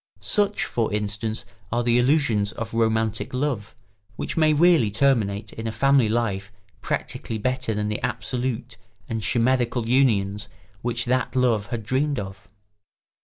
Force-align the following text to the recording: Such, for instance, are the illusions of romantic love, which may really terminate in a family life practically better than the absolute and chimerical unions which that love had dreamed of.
Such, 0.19 0.65
for 0.65 0.91
instance, 0.91 1.45
are 1.71 1.83
the 1.83 1.99
illusions 1.99 2.53
of 2.53 2.73
romantic 2.73 3.35
love, 3.35 3.75
which 4.15 4.35
may 4.35 4.51
really 4.51 4.89
terminate 4.89 5.53
in 5.53 5.67
a 5.67 5.71
family 5.71 6.09
life 6.09 6.51
practically 6.81 7.37
better 7.37 7.75
than 7.75 7.87
the 7.87 8.01
absolute 8.03 8.77
and 9.07 9.21
chimerical 9.21 9.87
unions 9.87 10.49
which 10.81 11.05
that 11.05 11.35
love 11.35 11.67
had 11.67 11.83
dreamed 11.83 12.17
of. 12.17 12.47